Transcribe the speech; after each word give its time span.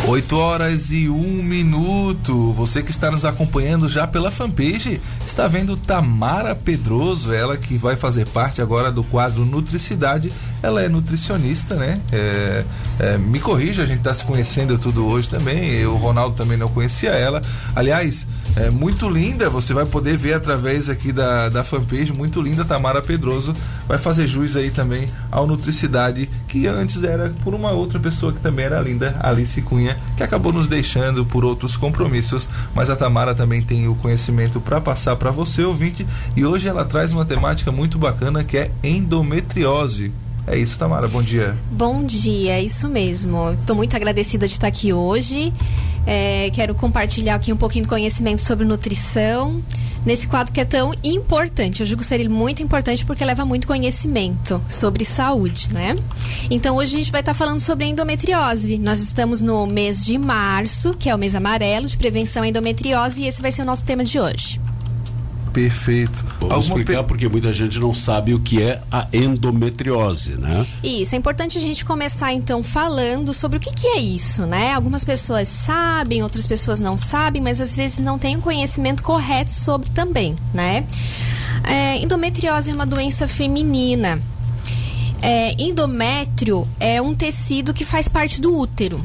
8 0.09 0.37
horas 0.37 0.91
e 0.91 1.07
um 1.07 1.43
minuto. 1.43 2.51
Você 2.53 2.81
que 2.81 2.89
está 2.89 3.11
nos 3.11 3.25
acompanhando 3.25 3.87
já 3.87 4.07
pela 4.07 4.31
fanpage, 4.31 4.99
está 5.23 5.47
vendo 5.47 5.77
Tamara 5.77 6.55
Pedroso, 6.55 7.31
ela 7.31 7.55
que 7.55 7.77
vai 7.77 7.95
fazer 7.95 8.27
parte 8.29 8.59
agora 8.59 8.91
do 8.91 9.03
quadro 9.03 9.45
Nutricidade. 9.45 10.31
Ela 10.63 10.81
é 10.81 10.89
nutricionista, 10.89 11.75
né? 11.75 12.01
É, 12.11 12.65
é, 12.99 13.17
me 13.19 13.39
corrija, 13.39 13.83
a 13.83 13.85
gente 13.85 13.99
está 13.99 14.13
se 14.13 14.23
conhecendo 14.23 14.79
tudo 14.79 15.05
hoje 15.05 15.29
também. 15.29 15.69
Eu, 15.75 15.93
o 15.93 15.97
Ronaldo 15.97 16.35
também 16.35 16.57
não 16.57 16.67
conhecia 16.67 17.11
ela. 17.11 17.39
Aliás, 17.75 18.25
é 18.55 18.69
muito 18.71 19.07
linda, 19.07 19.47
você 19.49 19.73
vai 19.73 19.85
poder 19.85 20.17
ver 20.17 20.33
através 20.33 20.89
aqui 20.89 21.13
da, 21.13 21.49
da 21.49 21.63
fanpage, 21.63 22.11
muito 22.11 22.41
linda, 22.41 22.65
Tamara 22.65 23.01
Pedroso. 23.01 23.53
Vai 23.87 23.99
fazer 23.99 24.27
jus 24.27 24.55
aí 24.55 24.71
também 24.71 25.07
ao 25.31 25.45
Nutricidade, 25.45 26.29
que 26.49 26.67
antes 26.67 27.01
era 27.03 27.29
por 27.43 27.53
uma 27.53 27.71
outra 27.71 27.99
pessoa 27.99 28.33
que 28.33 28.39
também 28.39 28.65
era 28.65 28.81
linda, 28.81 29.15
Alice 29.19 29.61
Cunha 29.61 29.97
que 30.17 30.23
acabou 30.23 30.51
nos 30.51 30.67
deixando 30.67 31.23
por 31.23 31.45
outros 31.45 31.77
compromissos, 31.77 32.49
mas 32.73 32.89
a 32.89 32.95
Tamara 32.95 33.35
também 33.35 33.61
tem 33.61 33.87
o 33.87 33.95
conhecimento 33.95 34.59
para 34.59 34.81
passar 34.81 35.15
para 35.15 35.31
você, 35.31 35.63
ouvinte, 35.63 36.05
e 36.35 36.43
hoje 36.43 36.67
ela 36.67 36.83
traz 36.83 37.13
uma 37.13 37.23
temática 37.23 37.71
muito 37.71 37.97
bacana 37.97 38.43
que 38.43 38.57
é 38.57 38.71
endometriose. 38.83 40.11
É 40.47 40.57
isso, 40.57 40.79
Tamara. 40.79 41.07
Bom 41.07 41.21
dia. 41.21 41.55
Bom 41.71 42.03
dia, 42.03 42.53
é 42.53 42.63
isso 42.63 42.89
mesmo. 42.89 43.51
Estou 43.51 43.75
muito 43.75 43.95
agradecida 43.95 44.47
de 44.47 44.53
estar 44.53 44.67
aqui 44.67 44.91
hoje. 44.91 45.53
É, 46.07 46.49
quero 46.49 46.73
compartilhar 46.73 47.35
aqui 47.35 47.53
um 47.53 47.57
pouquinho 47.57 47.83
de 47.83 47.89
conhecimento 47.89 48.41
sobre 48.41 48.65
nutrição 48.65 49.61
nesse 50.05 50.27
quadro 50.27 50.53
que 50.53 50.61
é 50.61 50.65
tão 50.65 50.93
importante. 51.03 51.81
Eu 51.81 51.87
julgo 51.87 52.03
ser 52.03 52.19
ele 52.19 52.29
muito 52.29 52.61
importante 52.61 53.05
porque 53.05 53.23
leva 53.23 53.45
muito 53.45 53.67
conhecimento 53.67 54.61
sobre 54.67 55.05
saúde, 55.05 55.73
né? 55.73 55.97
Então 56.49 56.75
hoje 56.75 56.95
a 56.95 56.97
gente 56.99 57.11
vai 57.11 57.21
estar 57.21 57.33
falando 57.33 57.59
sobre 57.59 57.85
endometriose. 57.85 58.77
Nós 58.77 58.99
estamos 58.99 59.41
no 59.41 59.65
mês 59.67 60.05
de 60.05 60.17
março, 60.17 60.93
que 60.93 61.09
é 61.09 61.15
o 61.15 61.17
mês 61.17 61.35
amarelo 61.35 61.87
de 61.87 61.97
prevenção 61.97 62.43
à 62.43 62.47
endometriose, 62.47 63.23
e 63.23 63.27
esse 63.27 63.41
vai 63.41 63.51
ser 63.51 63.61
o 63.61 63.65
nosso 63.65 63.85
tema 63.85 64.03
de 64.03 64.19
hoje. 64.19 64.59
Perfeito. 65.53 66.23
Vamos 66.39 66.55
Alguma 66.55 66.79
explicar 66.79 67.03
pe... 67.03 67.07
porque 67.07 67.27
muita 67.27 67.51
gente 67.51 67.79
não 67.79 67.93
sabe 67.93 68.33
o 68.33 68.39
que 68.39 68.61
é 68.61 68.81
a 68.91 69.07
endometriose, 69.11 70.35
né? 70.35 70.65
Isso, 70.83 71.15
é 71.15 71.17
importante 71.17 71.57
a 71.57 71.61
gente 71.61 71.83
começar 71.83 72.33
então 72.33 72.63
falando 72.63 73.33
sobre 73.33 73.57
o 73.57 73.59
que, 73.59 73.71
que 73.73 73.87
é 73.87 73.99
isso, 73.99 74.45
né? 74.45 74.73
Algumas 74.73 75.03
pessoas 75.03 75.47
sabem, 75.47 76.23
outras 76.23 76.47
pessoas 76.47 76.79
não 76.79 76.97
sabem, 76.97 77.41
mas 77.41 77.59
às 77.59 77.75
vezes 77.75 77.99
não 77.99 78.17
têm 78.17 78.37
o 78.37 78.41
conhecimento 78.41 79.03
correto 79.03 79.51
sobre 79.51 79.89
também, 79.89 80.35
né? 80.53 80.85
É, 81.63 81.97
endometriose 81.97 82.71
é 82.71 82.73
uma 82.73 82.85
doença 82.85 83.27
feminina. 83.27 84.21
É, 85.21 85.53
endométrio 85.61 86.67
é 86.79 87.01
um 87.01 87.13
tecido 87.13 87.73
que 87.73 87.83
faz 87.83 88.07
parte 88.07 88.39
do 88.39 88.57
útero, 88.57 89.03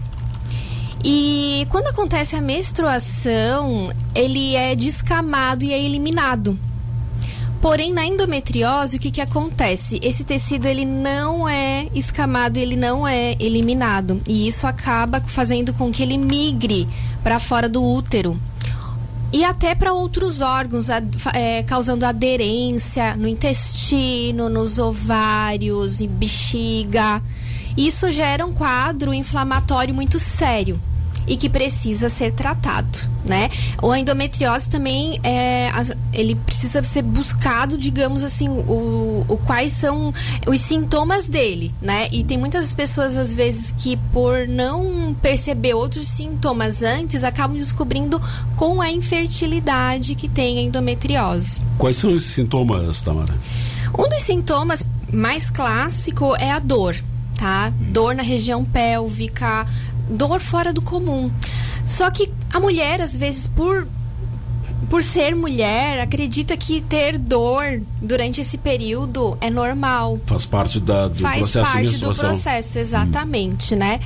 e 1.07 1.67
quando 1.69 1.89
acontece 1.89 2.35
a 2.35 2.41
menstruação, 2.41 3.93
ele 4.15 4.57
é 4.57 4.75
descamado 4.75 5.63
e 5.63 5.71
é 5.71 5.79
eliminado. 5.79 6.59
Porém, 7.61 7.93
na 7.93 8.07
endometriose, 8.07 8.97
o 8.97 9.01
que, 9.01 9.11
que 9.11 9.21
acontece? 9.21 10.01
Esse 10.03 10.25
tecido 10.25 10.65
ele 10.65 10.87
não 10.87 11.47
é 11.47 11.89
escamado, 11.95 12.59
ele 12.59 12.75
não 12.75 13.07
é 13.07 13.37
eliminado. 13.39 14.23
E 14.27 14.49
isso 14.49 14.67
acaba 14.67 15.21
fazendo 15.27 15.75
com 15.75 15.93
que 15.93 16.03
ele 16.03 16.17
migre 16.17 16.89
para 17.23 17.39
fora 17.39 17.69
do 17.69 17.85
útero. 17.85 18.41
E 19.31 19.45
até 19.45 19.75
para 19.75 19.93
outros 19.93 20.41
órgãos, 20.41 20.89
é, 21.35 21.63
causando 21.65 22.07
aderência 22.07 23.15
no 23.15 23.29
intestino, 23.29 24.49
nos 24.49 24.79
ovários 24.79 26.01
e 26.01 26.07
bexiga. 26.07 27.23
Isso 27.77 28.11
gera 28.11 28.47
um 28.47 28.55
quadro 28.55 29.13
inflamatório 29.13 29.95
muito 29.95 30.19
sério 30.19 30.81
e 31.27 31.37
que 31.37 31.49
precisa 31.49 32.09
ser 32.09 32.33
tratado, 32.33 32.99
né? 33.25 33.49
O 33.83 33.95
endometriose 33.95 34.69
também 34.69 35.21
é, 35.23 35.71
ele 36.13 36.35
precisa 36.35 36.83
ser 36.83 37.03
buscado, 37.03 37.77
digamos 37.79 38.23
assim, 38.23 38.49
o, 38.49 39.25
o 39.29 39.37
quais 39.39 39.73
são 39.73 40.13
os 40.47 40.61
sintomas 40.61 41.27
dele, 41.29 41.75
né? 41.81 42.09
E 42.13 42.25
tem 42.25 42.39
muitas 42.39 42.73
pessoas 42.73 43.17
às 43.17 43.33
vezes 43.33 43.75
que 43.77 43.97
por 44.13 44.47
não 44.47 45.15
perceber 45.21 45.75
outros 45.75 46.09
sintomas 46.09 46.83
antes 46.83 47.25
acabam 47.25 47.57
descobrindo 47.57 48.21
com 48.57 48.81
a 48.81 48.91
infertilidade 48.91 50.15
que 50.15 50.29
tem 50.29 50.59
a 50.59 50.63
endometriose. 50.63 51.63
Quais 51.79 51.97
são 51.97 52.13
os 52.13 52.25
sintomas, 52.25 53.01
Tamara? 53.03 53.35
Um 53.97 54.09
dos 54.09 54.23
sintomas 54.23 54.85
mais 55.13 55.51
clássico 55.51 56.35
é 56.37 56.51
a 56.51 56.59
dor, 56.59 56.97
tá? 57.37 57.73
Dor 57.91 58.15
na 58.15 58.23
região 58.23 58.65
pélvica, 58.65 59.67
dor 60.09 60.41
fora 60.41 60.73
do 60.73 60.83
comum. 60.83 61.31
Só 61.87 62.11
que 62.11 62.31
a 62.53 62.61
mulher, 62.61 63.01
às 63.01 63.17
vezes, 63.17 63.47
por 63.47 63.87
por 64.89 65.03
ser 65.03 65.35
mulher, 65.35 65.99
acredita 66.01 66.57
que 66.57 66.81
ter 66.81 67.19
dor 67.19 67.83
durante 68.01 68.41
esse 68.41 68.59
período 68.59 69.37
é 69.41 69.51
normal. 69.51 70.21
Faz 70.27 70.47
parte 70.47 70.79
da, 70.79 71.09
do 71.09 71.17
Faz 71.17 71.39
processo 71.39 71.73
parte 71.73 71.97
do 71.99 72.15
processo, 72.15 72.79
exatamente, 72.79 73.75
hum. 73.75 73.79
né? 73.79 74.01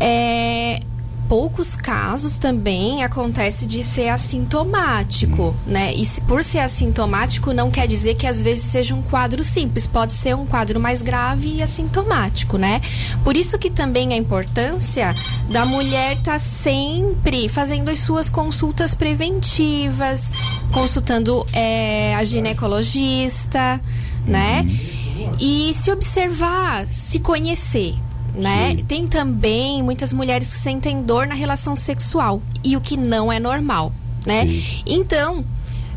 É, 0.00 0.80
poucos 1.28 1.76
casos 1.76 2.38
também 2.38 3.02
acontece 3.02 3.66
de 3.66 3.82
ser 3.82 4.08
assintomático, 4.08 5.48
hum. 5.48 5.54
né? 5.66 5.94
E 5.94 6.04
se, 6.04 6.20
por 6.20 6.44
ser 6.44 6.60
assintomático 6.60 7.52
não 7.52 7.70
quer 7.70 7.86
dizer 7.86 8.14
que 8.14 8.26
às 8.26 8.40
vezes 8.40 8.64
seja 8.66 8.94
um 8.94 9.02
quadro 9.02 9.42
simples, 9.42 9.86
pode 9.86 10.12
ser 10.12 10.34
um 10.34 10.46
quadro 10.46 10.78
mais 10.78 11.02
grave 11.02 11.56
e 11.56 11.62
assintomático, 11.62 12.58
né? 12.58 12.80
Por 13.22 13.36
isso 13.36 13.58
que 13.58 13.70
também 13.70 14.12
a 14.12 14.16
importância 14.16 15.14
da 15.50 15.64
mulher 15.64 16.16
estar 16.18 16.32
tá 16.32 16.38
sempre 16.38 17.48
fazendo 17.48 17.88
as 17.88 18.00
suas 18.00 18.28
consultas 18.28 18.94
preventivas, 18.94 20.30
consultando 20.72 21.46
é, 21.52 22.14
a 22.14 22.24
ginecologista, 22.24 23.80
né? 24.26 24.62
Hum. 24.62 24.94
E 25.38 25.72
se 25.74 25.90
observar, 25.90 26.86
se 26.86 27.18
conhecer, 27.18 27.94
né? 28.34 28.70
Sim. 28.70 28.84
Tem 28.84 29.06
também 29.06 29.82
muitas 29.82 30.12
mulheres 30.12 30.52
que 30.52 30.58
sentem 30.58 31.02
dor 31.02 31.26
na 31.26 31.34
relação 31.34 31.76
sexual 31.76 32.42
e 32.62 32.76
o 32.76 32.80
que 32.80 32.96
não 32.96 33.32
é 33.32 33.38
normal, 33.38 33.92
né? 34.26 34.46
Sim. 34.46 34.82
Então, 34.86 35.44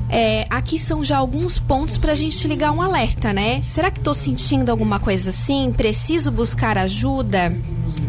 é, 0.09 0.45
aqui 0.49 0.77
são 0.77 1.03
já 1.03 1.17
alguns 1.17 1.59
pontos 1.59 1.97
para 1.97 2.13
a 2.13 2.15
gente 2.15 2.47
ligar 2.47 2.71
um 2.71 2.81
alerta, 2.81 3.33
né? 3.33 3.61
Será 3.65 3.91
que 3.91 3.99
estou 3.99 4.13
sentindo 4.13 4.69
alguma 4.69 4.99
coisa 4.99 5.31
assim? 5.31 5.73
Preciso 5.75 6.31
buscar 6.31 6.77
ajuda? 6.77 7.55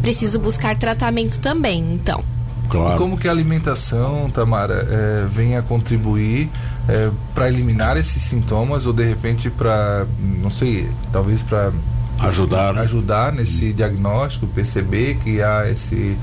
Preciso 0.00 0.38
buscar 0.38 0.76
tratamento 0.76 1.40
também, 1.40 1.94
então. 1.94 2.22
Claro. 2.68 2.94
E 2.94 2.98
como 2.98 3.16
que 3.16 3.26
a 3.26 3.30
alimentação, 3.30 4.30
Tamara, 4.30 4.86
é, 4.88 5.26
vem 5.26 5.56
a 5.56 5.62
contribuir 5.62 6.50
é, 6.88 7.10
para 7.34 7.48
eliminar 7.48 7.96
esses 7.96 8.22
sintomas 8.22 8.86
ou 8.86 8.92
de 8.92 9.04
repente 9.04 9.50
para, 9.50 10.06
não 10.20 10.50
sei, 10.50 10.88
talvez 11.10 11.42
para 11.42 11.72
ajudar 12.18 12.76
ajudar 12.78 13.32
nesse 13.32 13.72
diagnóstico, 13.72 14.46
perceber 14.46 15.18
que 15.18 15.42
há 15.42 15.68
esse 15.70 16.16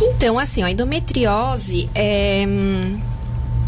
então, 0.00 0.38
assim, 0.38 0.62
a 0.62 0.70
endometriose, 0.70 1.88
é, 1.94 2.44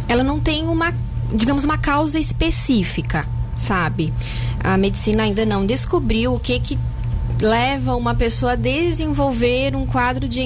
ela 0.09 0.23
não 0.23 0.41
tem 0.41 0.67
uma, 0.69 0.93
digamos, 1.33 1.65
uma 1.65 1.79
causa 1.79 2.19
específica, 2.19 3.27
sabe? 3.57 4.13
A 4.63 4.77
medicina 4.77 5.23
ainda 5.23 5.47
não 5.47 5.65
descobriu 5.65 6.35
o 6.35 6.41
que 6.41 6.59
que 6.59 6.79
leva 7.41 7.95
uma 7.95 8.15
pessoa 8.15 8.53
a 8.53 8.57
desenvolver 8.57 9.75
um 9.75 9.87
quadro 9.87 10.29
de 10.29 10.41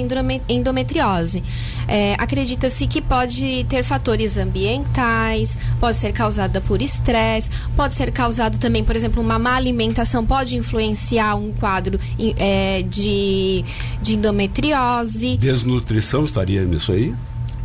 endometriose. 0.49 1.43
É, 1.87 2.15
Acredita-se 2.17 2.87
que 2.87 3.01
pode 3.01 3.65
ter 3.67 3.83
fatores 3.83 4.37
ambientais, 4.37 5.57
pode 5.79 5.97
ser 5.97 6.13
causada 6.13 6.61
por 6.61 6.81
estresse, 6.81 7.49
pode 7.75 7.93
ser 7.93 8.11
causado 8.11 8.57
também, 8.57 8.83
por 8.83 8.95
exemplo, 8.95 9.21
uma 9.21 9.39
má 9.39 9.55
alimentação 9.55 10.25
pode 10.25 10.55
influenciar 10.55 11.35
um 11.35 11.51
quadro 11.51 11.99
é, 12.37 12.83
de, 12.83 13.65
de 14.01 14.15
endometriose. 14.15 15.37
Desnutrição 15.37 16.25
estaria 16.25 16.63
nisso 16.63 16.91
aí? 16.91 17.13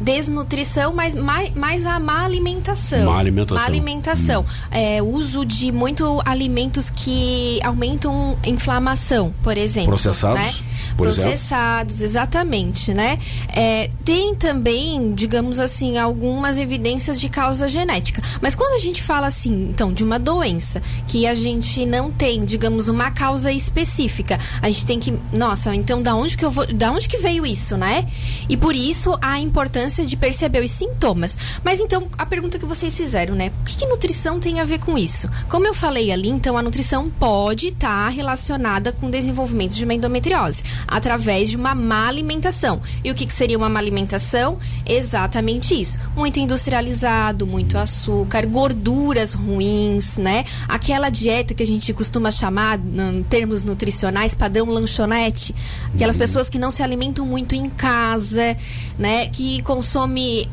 Desnutrição, 0.01 0.93
mas 0.95 1.15
mais, 1.15 1.55
mais 1.55 1.87
a 1.87 1.99
má 1.99 2.25
alimentação. 2.25 3.07
Má 3.07 3.19
alimentação. 3.19 3.63
Má 3.63 3.67
alimentação. 3.67 4.43
Hum. 4.43 4.69
É, 4.71 5.03
uso 5.03 5.45
de 5.45 5.73
muito 5.73 6.21
alimentos 6.25 6.91
que 6.91 7.61
aumentam 7.63 8.37
inflamação, 8.45 9.35
por 9.43 9.57
exemplo. 9.57 9.91
Processados? 9.91 10.41
Né? 10.41 10.55
Processados, 10.97 11.97
exemplo? 11.97 12.11
exatamente, 12.11 12.95
né? 12.95 13.19
É, 13.55 13.89
tem 14.05 14.35
também, 14.35 15.15
digamos 15.15 15.59
assim, 15.59 15.99
algumas 15.99 16.59
evidências 16.59 17.21
de 17.21 17.29
causa 17.29 17.69
genética. 17.69 18.23
Mas 18.41 18.55
quando 18.55 18.75
a 18.75 18.79
gente 18.79 19.03
fala 19.03 19.27
assim, 19.27 19.69
então, 19.71 19.93
de 19.93 20.03
uma 20.03 20.19
doença 20.19 20.83
que 21.07 21.27
a 21.27 21.35
gente 21.35 21.85
não 21.85 22.11
tem, 22.11 22.45
digamos, 22.45 22.89
uma 22.89 23.11
causa 23.11 23.53
específica, 23.53 24.39
a 24.63 24.69
gente 24.69 24.87
tem 24.87 24.99
que, 24.99 25.15
nossa, 25.33 25.75
então 25.75 26.03
da 26.03 26.15
onde 26.15 26.37
que 26.37 26.45
eu 26.45 26.51
vou, 26.51 26.67
da 26.67 26.91
onde 26.91 27.09
que 27.09 27.19
veio 27.19 27.45
isso, 27.45 27.77
né? 27.77 28.07
E 28.49 28.57
por 28.57 28.75
isso 28.75 29.17
a 29.21 29.39
importância 29.39 30.05
de 30.05 30.17
perceber 30.17 30.65
os 30.65 30.71
sintomas. 30.71 31.37
Mas 31.63 31.81
então, 31.81 32.09
a 32.17 32.25
pergunta 32.25 32.59
que 32.59 32.65
vocês 32.65 32.97
fizeram, 32.97 33.35
né? 33.35 33.53
O 33.61 33.65
que, 33.65 33.77
que 33.77 33.87
nutrição 33.87 34.41
tem 34.41 34.61
a 34.61 34.65
ver 34.65 34.79
com 34.79 34.97
isso? 34.97 35.29
Como 35.49 35.67
eu 35.67 35.75
falei 35.75 36.11
ali, 36.11 36.29
então 36.29 36.57
a 36.57 36.63
nutrição 36.63 37.11
pode 37.11 37.69
estar 37.69 38.07
tá 38.07 38.09
relacionada 38.09 38.93
com 38.93 39.07
o 39.07 39.11
desenvolvimento 39.11 39.75
de 39.75 39.85
uma 39.85 39.95
endometriose 39.95 40.63
através 40.87 41.51
de 41.51 41.57
uma 41.57 41.75
má 41.75 42.07
alimentação. 42.07 42.81
E 43.03 43.11
o 43.11 43.15
que, 43.15 43.27
que 43.27 43.35
seria 43.35 43.57
uma 43.57 43.69
má 43.69 43.79
alimentação? 43.79 44.59
Exatamente 44.85 45.81
isso. 45.81 45.99
Muito 46.17 46.39
industrializado, 46.39 47.47
muito 47.47 47.77
açúcar, 47.77 48.47
gorduras 48.47 49.35
ruins, 49.35 50.17
né? 50.17 50.45
Aquela 50.69 51.11
dieta 51.11 51.55
que 51.55 51.63
a 51.63 51.67
gente 51.67 51.93
costuma 51.93 52.31
chamar, 52.31 52.79
em 52.79 53.23
termos 53.25 53.65
nutricionais, 53.65 54.35
padrão 54.35 54.67
lanchonete. 54.67 55.55
Aquelas 55.95 56.17
uhum. 56.17 56.21
pessoas 56.21 56.49
que 56.49 56.59
não 56.59 56.71
se 56.71 56.83
alimentam 56.83 57.27
muito 57.27 57.55
em 57.55 57.69
casa, 57.69 58.57
né? 58.99 59.29
Que 59.29 59.63
consome. 59.63 60.49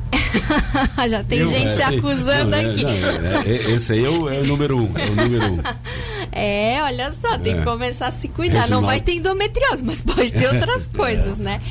Já 1.10 1.24
tem 1.24 1.40
eu, 1.40 1.48
gente 1.48 1.68
é, 1.68 1.76
se 1.76 1.84
acusando 1.84 2.52
não, 2.52 2.58
é, 2.58 2.72
aqui. 2.72 2.84
Não, 2.84 2.92
é, 2.92 3.48
é, 3.48 3.72
esse 3.72 3.94
aí 3.94 4.06
é 4.06 4.10
o, 4.10 4.30
é 4.30 4.40
o 4.40 4.46
número 4.46 4.78
um. 4.78 4.92
É 4.98 5.06
o 5.06 5.16
número 5.16 5.54
um. 5.54 5.60
É, 6.36 6.82
olha 6.84 7.14
só, 7.14 7.38
tem 7.38 7.56
que 7.56 7.62
é. 7.62 7.64
começar 7.64 8.08
a 8.08 8.12
se 8.12 8.28
cuidar. 8.28 8.62
Reginaldo... 8.62 8.82
Não 8.82 8.88
vai 8.88 9.00
ter 9.00 9.14
endometriose, 9.14 9.84
mas 9.84 10.02
pode 10.02 10.32
ter 10.32 10.48
outras 10.54 10.88
coisas, 10.88 11.38
né? 11.38 11.62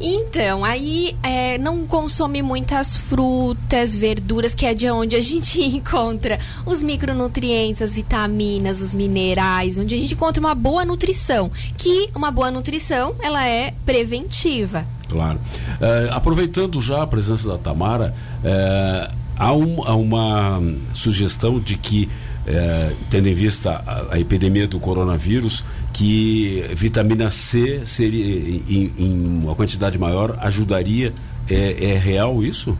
Então, 0.00 0.64
aí 0.64 1.14
é, 1.22 1.58
não 1.58 1.86
consome 1.86 2.42
muitas 2.42 2.96
frutas, 2.96 3.94
verduras, 3.94 4.54
que 4.54 4.64
é 4.64 4.72
de 4.72 4.88
onde 4.90 5.14
a 5.14 5.20
gente 5.20 5.60
encontra 5.62 6.38
os 6.64 6.82
micronutrientes, 6.82 7.82
as 7.82 7.94
vitaminas, 7.94 8.80
os 8.80 8.94
minerais, 8.94 9.78
onde 9.78 9.94
a 9.94 9.98
gente 9.98 10.14
encontra 10.14 10.40
uma 10.40 10.54
boa 10.54 10.84
nutrição. 10.84 11.50
Que 11.76 12.10
uma 12.14 12.30
boa 12.30 12.50
nutrição, 12.50 13.14
ela 13.22 13.46
é 13.46 13.74
preventiva. 13.84 14.86
Claro. 15.08 15.38
É, 15.80 16.08
aproveitando 16.12 16.80
já 16.80 17.02
a 17.02 17.06
presença 17.06 17.48
da 17.48 17.58
Tamara, 17.58 18.14
é, 18.42 19.10
há, 19.36 19.52
um, 19.52 19.84
há 19.84 19.94
uma 19.94 20.62
sugestão 20.94 21.58
de 21.58 21.76
que 21.76 22.08
é, 22.46 22.92
tendo 23.10 23.28
em 23.28 23.34
vista 23.34 23.82
a, 23.86 24.14
a, 24.14 24.20
epidemia 24.20 24.66
do 24.66 24.80
coronavírus, 24.80 25.64
que 25.92 26.64
vitamina 26.74 27.30
C 27.30 27.82
seria 27.84 28.24
em, 28.24 28.92
em 28.98 29.42
uma 29.42 29.54
quantidade 29.54 29.98
maior 29.98 30.36
ajudaria. 30.40 31.12
É, 31.48 31.92
é 31.92 31.98
real 31.98 32.44
isso? 32.44 32.78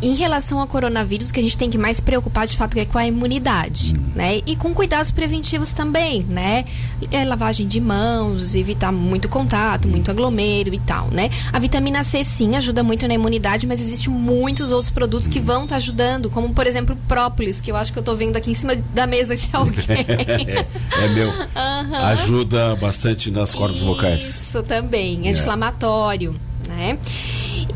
Em 0.00 0.14
relação 0.14 0.60
ao 0.60 0.66
coronavírus, 0.66 1.30
o 1.30 1.32
que 1.32 1.40
a 1.40 1.42
gente 1.42 1.56
tem 1.56 1.68
que 1.68 1.76
mais 1.76 1.98
preocupar 1.98 2.46
de 2.46 2.56
fato 2.56 2.78
é 2.78 2.84
com 2.84 2.98
a 2.98 3.06
imunidade, 3.06 3.94
hum. 3.96 4.12
né? 4.14 4.40
E 4.46 4.54
com 4.54 4.72
cuidados 4.72 5.10
preventivos 5.10 5.72
também, 5.72 6.22
né? 6.22 6.64
É, 7.10 7.24
lavagem 7.24 7.66
de 7.66 7.80
mãos, 7.80 8.54
evitar 8.54 8.92
muito 8.92 9.28
contato, 9.28 9.88
muito 9.88 10.10
aglomero 10.10 10.72
e 10.72 10.78
tal, 10.78 11.08
né? 11.08 11.30
A 11.52 11.58
vitamina 11.58 12.04
C 12.04 12.22
sim 12.22 12.54
ajuda 12.54 12.82
muito 12.82 13.08
na 13.08 13.14
imunidade, 13.14 13.66
mas 13.66 13.80
existem 13.80 14.12
muitos 14.12 14.70
outros 14.70 14.90
produtos 14.90 15.26
que 15.26 15.40
vão 15.40 15.64
estar 15.64 15.74
tá 15.74 15.76
ajudando, 15.76 16.30
como 16.30 16.54
por 16.54 16.66
exemplo 16.66 16.94
o 16.94 17.08
própolis, 17.08 17.60
que 17.60 17.70
eu 17.70 17.76
acho 17.76 17.92
que 17.92 17.98
eu 17.98 18.02
estou 18.02 18.16
vendo 18.16 18.36
aqui 18.36 18.52
em 18.52 18.54
cima 18.54 18.76
da 18.94 19.06
mesa 19.06 19.34
de 19.34 19.48
alguém. 19.52 19.84
é, 19.88 21.04
é, 21.04 21.08
meu. 21.08 21.28
Uhum. 21.28 21.94
Ajuda 21.94 22.76
bastante 22.76 23.32
nas 23.32 23.52
cordas 23.52 23.78
Isso 23.78 23.86
vocais. 23.86 24.22
Isso 24.22 24.62
também, 24.62 25.26
é 25.26 25.30
anti-inflamatório, 25.30 26.36
né? 26.68 26.98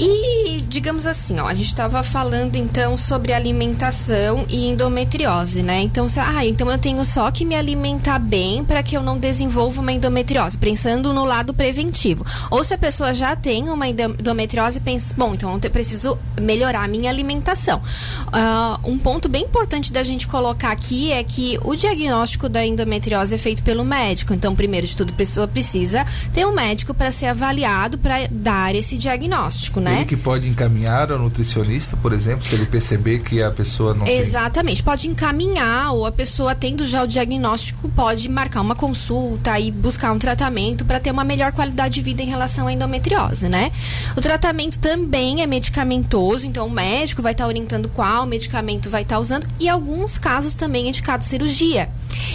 E 0.04 0.60
digamos 0.62 1.06
assim, 1.06 1.38
ó, 1.38 1.46
a 1.46 1.54
gente 1.54 1.66
estava 1.66 2.02
falando 2.02 2.56
então 2.56 2.96
sobre 2.96 3.32
alimentação 3.32 4.44
e 4.48 4.68
endometriose, 4.68 5.62
né? 5.62 5.80
Então, 5.82 6.06
ah, 6.16 6.44
então 6.44 6.70
eu 6.70 6.78
tenho 6.78 7.04
só 7.04 7.30
que 7.30 7.44
me 7.44 7.54
alimentar 7.54 8.18
bem 8.18 8.64
para 8.64 8.82
que 8.82 8.96
eu 8.96 9.02
não 9.02 9.18
desenvolva 9.18 9.80
uma 9.80 9.92
endometriose, 9.92 10.58
pensando 10.58 11.12
no 11.12 11.24
lado 11.24 11.54
preventivo. 11.54 12.24
Ou 12.50 12.64
se 12.64 12.74
a 12.74 12.78
pessoa 12.78 13.14
já 13.14 13.36
tem 13.36 13.68
uma 13.68 13.86
endometriose, 13.86 14.80
pensa, 14.80 15.14
bom, 15.16 15.34
então 15.34 15.52
eu 15.62 15.70
preciso 15.70 16.18
melhorar 16.40 16.82
a 16.84 16.88
minha 16.88 17.10
alimentação. 17.10 17.78
Uh, 17.78 18.90
um 18.90 18.98
ponto 18.98 19.28
bem 19.28 19.44
importante 19.44 19.92
da 19.92 20.02
gente 20.02 20.26
colocar 20.26 20.72
aqui 20.72 21.12
é 21.12 21.22
que 21.22 21.58
o 21.62 21.76
diagnóstico 21.76 22.48
da 22.48 22.66
endometriose 22.66 23.34
é 23.34 23.38
feito 23.38 23.62
pelo 23.62 23.84
médico. 23.84 24.34
Então, 24.34 24.56
primeiro 24.56 24.86
de 24.86 24.96
tudo, 24.96 25.12
a 25.12 25.16
pessoa 25.16 25.46
precisa 25.46 26.04
ter 26.32 26.44
um 26.44 26.52
médico 26.52 26.92
para 26.92 27.12
ser 27.12 27.26
avaliado 27.26 27.98
para 27.98 28.26
dar 28.30 28.74
esse 28.74 28.98
diagnóstico 28.98 29.80
né? 29.82 29.91
Ele 29.96 30.04
que 30.04 30.16
pode 30.16 30.48
encaminhar 30.48 31.10
ao 31.12 31.18
nutricionista, 31.18 31.96
por 31.96 32.12
exemplo, 32.12 32.44
se 32.44 32.54
ele 32.54 32.66
perceber 32.66 33.20
que 33.20 33.42
a 33.42 33.50
pessoa 33.50 33.94
não 33.94 34.06
Exatamente, 34.06 34.76
tem... 34.76 34.84
pode 34.84 35.08
encaminhar 35.08 35.92
ou 35.92 36.06
a 36.06 36.12
pessoa 36.12 36.54
tendo 36.54 36.86
já 36.86 37.02
o 37.02 37.06
diagnóstico 37.06 37.88
pode 37.88 38.28
marcar 38.28 38.60
uma 38.60 38.74
consulta 38.74 39.58
e 39.58 39.70
buscar 39.70 40.12
um 40.12 40.18
tratamento 40.18 40.84
para 40.84 41.00
ter 41.00 41.10
uma 41.10 41.24
melhor 41.24 41.52
qualidade 41.52 41.94
de 41.94 42.02
vida 42.02 42.22
em 42.22 42.26
relação 42.26 42.66
à 42.66 42.72
endometriose, 42.72 43.48
né? 43.48 43.70
O 44.16 44.20
tratamento 44.20 44.78
também 44.78 45.42
é 45.42 45.46
medicamentoso, 45.46 46.46
então 46.46 46.66
o 46.66 46.70
médico 46.70 47.22
vai 47.22 47.32
estar 47.32 47.44
tá 47.44 47.48
orientando 47.48 47.88
qual 47.88 48.26
medicamento 48.26 48.88
vai 48.88 49.02
estar 49.02 49.16
tá 49.16 49.20
usando 49.20 49.46
e 49.58 49.68
alguns 49.68 50.18
casos 50.18 50.54
também 50.54 50.86
é 50.86 50.88
indicado 50.88 51.24
cirurgia. 51.24 51.88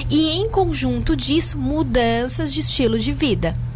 E 0.09 0.37
em 0.37 0.49
conjunto 0.49 1.15
disso, 1.15 1.57
mudanças 1.57 2.53
de 2.53 2.59
estilo 2.59 2.97
de 2.99 3.11
vida. 3.11 3.66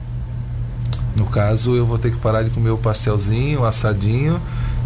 No 1.15 1.25
caso, 1.25 1.75
eu 1.75 1.85
vou 1.85 1.97
ter 1.97 2.11
que 2.11 2.17
parar 2.17 2.43
de 2.43 2.49
comer 2.49 2.69
o 2.71 2.77
pastelzinho, 2.77 3.62
o 3.62 3.65
assadinho. 3.65 4.41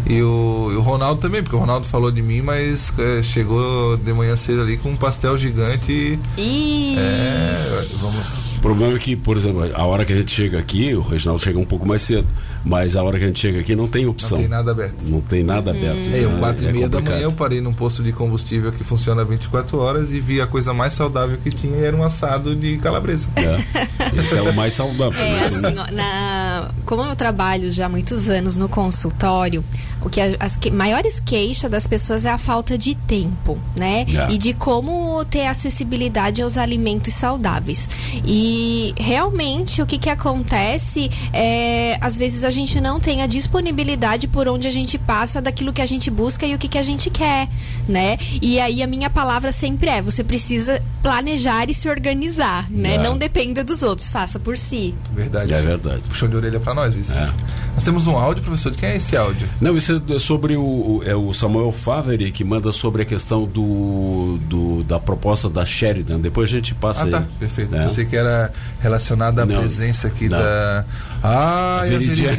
E 0.08 0.22
o, 0.22 0.70
e 0.72 0.76
o 0.76 0.80
Ronaldo 0.82 1.20
também, 1.20 1.42
porque 1.42 1.56
o 1.56 1.58
Ronaldo 1.58 1.84
falou 1.86 2.12
de 2.12 2.22
mim, 2.22 2.40
mas 2.40 2.92
é, 2.96 3.22
chegou 3.24 3.96
de 3.96 4.12
manhã 4.12 4.36
cedo 4.36 4.62
ali 4.62 4.76
com 4.76 4.90
um 4.90 4.96
pastel 4.96 5.36
gigante. 5.36 6.18
E... 6.38 6.94
É, 6.96 7.54
vamos... 8.00 8.56
O 8.56 8.60
problema 8.60 8.94
é 8.94 8.98
que, 8.98 9.16
por 9.16 9.36
exemplo, 9.36 9.62
a 9.74 9.84
hora 9.84 10.04
que 10.04 10.12
a 10.12 10.16
gente 10.16 10.32
chega 10.32 10.58
aqui, 10.58 10.94
o 10.94 11.00
Reginaldo 11.00 11.42
chega 11.42 11.58
um 11.58 11.64
pouco 11.64 11.86
mais 11.86 12.02
cedo. 12.02 12.26
Mas 12.66 12.96
a 12.96 13.02
hora 13.04 13.16
que 13.16 13.22
a 13.22 13.26
gente 13.28 13.38
chega 13.38 13.60
aqui 13.60 13.76
não 13.76 13.86
tem 13.86 14.06
opção. 14.06 14.36
Não 14.36 14.38
tem 14.38 14.48
nada 14.48 14.72
aberto. 14.72 15.02
Não 15.04 15.20
tem 15.20 15.44
nada 15.44 15.70
uhum. 15.70 15.78
aberto. 15.78 16.10
É, 16.10 16.18
então, 16.18 16.38
quatro 16.38 16.64
e 16.64 16.68
é 16.68 16.72
meia 16.72 16.88
da 16.88 17.00
manhã 17.00 17.20
eu 17.20 17.30
parei 17.30 17.60
num 17.60 17.72
posto 17.72 18.02
de 18.02 18.10
combustível 18.10 18.72
que 18.72 18.82
funciona 18.82 19.24
24 19.24 19.78
horas 19.78 20.10
e 20.10 20.18
vi 20.18 20.40
a 20.40 20.48
coisa 20.48 20.74
mais 20.74 20.92
saudável 20.92 21.38
que 21.38 21.50
tinha 21.50 21.76
e 21.76 21.84
era 21.84 21.96
um 21.96 22.02
assado 22.02 22.56
de 22.56 22.76
calabresa. 22.78 23.28
É. 23.36 24.18
Esse 24.18 24.36
é 24.36 24.42
o 24.42 24.52
mais 24.52 24.72
saudável. 24.72 25.20
É, 25.20 25.44
assim, 25.44 25.94
na, 25.94 26.70
como 26.84 27.04
eu 27.04 27.14
trabalho 27.14 27.70
já 27.70 27.86
há 27.86 27.88
muitos 27.88 28.28
anos 28.28 28.56
no 28.56 28.68
consultório, 28.68 29.64
o 30.02 30.10
que 30.10 30.20
as 30.20 30.56
que, 30.56 30.70
maiores 30.70 31.20
queixas 31.20 31.70
das 31.70 31.86
pessoas 31.86 32.24
é 32.24 32.30
a 32.30 32.38
falta 32.38 32.76
de 32.76 32.94
tempo, 32.94 33.58
né? 33.76 34.06
É. 34.08 34.32
E 34.32 34.38
de 34.38 34.52
como 34.54 35.24
ter 35.26 35.46
acessibilidade 35.46 36.42
aos 36.42 36.56
alimentos 36.56 37.14
saudáveis. 37.14 37.88
E 38.24 38.92
realmente 38.96 39.80
o 39.80 39.86
que, 39.86 39.98
que 39.98 40.10
acontece 40.10 41.10
é, 41.32 41.96
às 42.00 42.16
vezes 42.16 42.42
a 42.42 42.50
gente 42.56 42.80
não 42.80 42.98
tem 42.98 43.22
a 43.22 43.26
disponibilidade 43.26 44.26
por 44.28 44.48
onde 44.48 44.66
a 44.66 44.70
gente 44.70 44.98
passa 44.98 45.40
daquilo 45.40 45.72
que 45.72 45.82
a 45.82 45.86
gente 45.86 46.10
busca 46.10 46.44
e 46.46 46.54
o 46.54 46.58
que, 46.58 46.68
que 46.68 46.78
a 46.78 46.82
gente 46.82 47.10
quer, 47.10 47.48
né? 47.88 48.18
E 48.40 48.58
aí 48.60 48.82
a 48.82 48.86
minha 48.86 49.10
palavra 49.10 49.52
sempre 49.52 49.88
é: 49.90 50.00
você 50.02 50.22
precisa 50.24 50.80
planejar 51.02 51.68
e 51.70 51.74
se 51.74 51.88
organizar, 51.88 52.68
né? 52.70 52.94
É. 52.94 52.98
Não 52.98 53.16
dependa 53.18 53.62
dos 53.62 53.82
outros, 53.82 54.08
faça 54.08 54.38
por 54.38 54.56
si. 54.58 54.94
Verdade. 55.14 55.52
É 55.54 55.60
verdade. 55.62 56.02
Puxão 56.08 56.28
de 56.28 56.36
orelha 56.36 56.58
para 56.60 56.74
nós, 56.74 56.94
isso. 56.94 57.12
É. 57.12 57.30
Nós 57.74 57.84
temos 57.84 58.06
um 58.06 58.16
áudio, 58.16 58.42
professor. 58.42 58.70
De 58.72 58.78
quem 58.78 58.88
é 58.90 58.96
esse 58.96 59.16
áudio? 59.16 59.48
Não, 59.60 59.76
isso 59.76 60.02
é 60.14 60.18
sobre 60.18 60.56
o, 60.56 61.02
é 61.04 61.14
o 61.14 61.32
Samuel 61.34 61.70
Faveri 61.72 62.32
que 62.32 62.42
manda 62.42 62.72
sobre 62.72 63.02
a 63.02 63.04
questão 63.04 63.44
do, 63.44 64.38
do 64.48 64.82
da 64.84 64.98
proposta 64.98 65.48
da 65.48 65.64
Sheridan. 65.64 66.18
Depois 66.20 66.48
a 66.48 66.52
gente 66.52 66.74
passa 66.74 67.04
Ah, 67.06 67.10
tá. 67.10 67.18
aí. 67.18 67.24
Perfeito. 67.38 67.70
né? 67.70 67.82
Pensei 67.84 68.04
que 68.04 68.16
era 68.16 68.52
relacionado 68.80 69.38
à 69.38 69.46
Não. 69.46 69.58
presença 69.60 70.08
aqui 70.08 70.28
Não. 70.28 70.38
da. 70.38 70.84
Ah, 71.22 71.80
a 71.82 71.86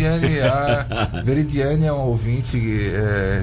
Veridiane. 0.09 0.51
A 0.89 1.21
Veridiane 1.23 1.85
é 1.85 1.93
um 1.93 2.01
ouvinte 2.01 2.59
que 2.59 2.93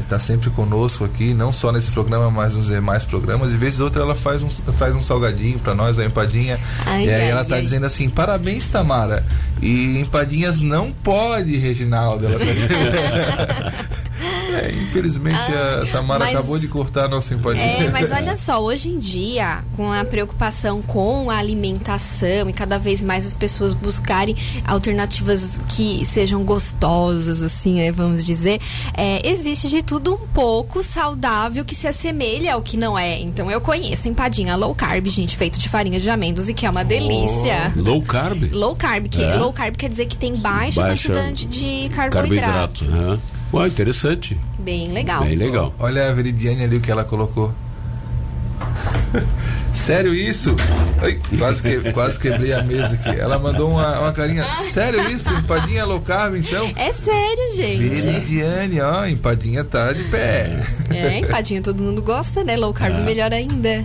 está 0.01 0.19
sempre 0.19 0.51
conosco 0.51 1.05
aqui, 1.05 1.35
não 1.35 1.53
só 1.53 1.71
nesse 1.73 1.91
programa, 1.91 2.31
mas 2.31 2.55
nos 2.55 2.67
demais 2.67 3.05
programas. 3.05 3.53
E 3.53 3.57
vez 3.57 3.79
ou 3.79 3.87
outra 3.87 4.03
ela 4.03 4.15
faz 4.15 4.43
um, 4.43 4.51
faz 4.51 4.95
um 4.95 5.03
salgadinho 5.03 5.59
para 5.59 5.75
nós, 5.75 5.97
uma 5.97 6.05
empadinha. 6.05 6.59
Ai, 6.87 7.07
e 7.07 7.11
aí 7.11 7.23
ai, 7.23 7.31
ela 7.31 7.45
tá 7.45 7.57
ai. 7.57 7.63
dizendo 7.63 7.87
assim: 7.87 8.09
parabéns, 8.09 8.69
Tamara. 8.69 9.25
E 9.63 9.99
empadinhas 9.99 10.61
não 10.61 10.91
pode, 10.91 11.57
Reginaldo. 11.57 12.27
Ela 12.27 12.39
tá 12.39 12.45
dizendo. 12.45 14.05
É, 14.55 14.71
infelizmente 14.73 15.37
a 15.37 15.87
Tamara 15.93 16.25
Ah, 16.25 16.27
mas- 16.29 16.37
acabou 16.37 16.59
de 16.59 16.69
cortar 16.69 17.05
a 17.05 17.09
nossa 17.09 17.35
empadinha. 17.35 17.65
É, 17.65 17.91
mas 17.91 18.11
olha 18.13 18.37
só, 18.37 18.63
hoje 18.63 18.89
em 18.89 18.99
dia, 18.99 19.63
com 19.77 19.91
a 19.93 20.05
preocupação 20.05 20.81
com 20.83 21.31
a 21.31 21.37
alimentação 21.37 22.49
e 22.49 22.53
cada 22.53 22.79
vez 22.79 23.03
mais 23.03 23.27
as 23.27 23.35
pessoas 23.35 23.75
buscarem 23.75 24.37
alternativas 24.67 25.61
que 25.69 26.05
sejam 26.05 26.45
gostosas, 26.45 27.43
assim, 27.43 27.75
né, 27.77 27.91
vamos 27.93 28.25
dizer, 28.25 28.61
é, 28.97 29.27
existe 29.29 29.69
de 29.69 29.83
tudo 29.83 30.15
um 30.15 30.27
pouco 30.33 30.83
saudável 30.83 31.65
que 31.65 31.75
se 31.75 31.87
assemelha 31.87 32.55
ao 32.55 32.63
que 32.63 32.77
não 32.77 32.99
é. 32.99 33.19
Então 33.21 33.51
eu 33.51 33.61
conheço 33.61 34.09
empadinha 34.09 34.57
low 34.57 34.75
carb, 34.75 35.07
gente, 35.09 35.37
feito 35.37 35.59
de 35.59 35.69
farinha 35.69 35.99
de 36.01 36.09
amêndoas 36.11 36.49
e 36.49 36.55
que 36.55 36.67
é 36.67 36.71
uma 36.71 36.85
delícia. 36.85 37.73
Low 37.77 38.03
carb? 38.03 38.51
Low 38.53 38.77
carb, 38.77 39.09
que 39.09 39.23
É? 39.23 39.35
low 39.37 39.53
carb 39.53 39.77
quer 39.77 39.89
dizer 39.89 40.07
que 40.07 40.17
tem 40.17 40.37
baixa, 40.37 40.81
Baixa 40.81 41.09
quantidade 41.13 41.47
de 41.47 41.89
carboidrato. 41.95 42.85
Carboidrato. 42.85 42.85
aham. 42.85 43.21
Ué, 43.53 43.69
interessante. 43.69 44.39
Bem 44.59 44.89
legal. 44.89 45.23
Bem 45.25 45.37
legal. 45.37 45.75
Olha 45.79 46.09
a 46.09 46.13
Veridiane 46.13 46.65
ali 46.65 46.77
o 46.77 46.81
que 46.81 46.91
ela 46.91 47.05
colocou. 47.05 47.53
Sério 49.75 50.15
isso? 50.15 50.55
Ai, 51.03 51.19
quase, 51.37 51.63
que, 51.63 51.93
quase 51.93 52.19
quebrei 52.19 52.53
a 52.53 52.63
mesa 52.63 52.95
aqui. 52.95 53.09
Ela 53.21 53.39
mandou 53.39 53.71
uma, 53.71 54.01
uma 54.01 54.13
carinha. 54.13 54.45
Sério 54.55 55.01
isso? 55.11 55.29
Empadinha 55.35 55.85
low 55.85 56.01
carb, 56.01 56.37
então? 56.37 56.71
É 56.77 56.93
sério, 56.93 57.55
gente. 57.57 58.01
Veridiane, 58.01 58.81
ó, 58.81 59.05
empadinha 59.05 59.65
tá 59.65 59.93
de 59.93 60.05
pé. 60.05 60.65
É, 60.91 61.19
empadinha 61.19 61.61
todo 61.61 61.83
mundo 61.83 62.01
gosta, 62.01 62.45
né? 62.45 62.57
Low 62.57 62.73
carb 62.73 62.95
É. 62.95 63.03
melhor 63.05 63.33
ainda. 63.33 63.85